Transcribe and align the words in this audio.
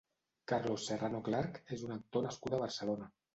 Carlos 0.51 0.85
Serrano-Clark 0.91 1.59
és 1.77 1.85
un 1.89 1.95
actor 1.97 2.27
nascut 2.29 2.57
a 2.59 2.63
Barcelona. 2.65 3.13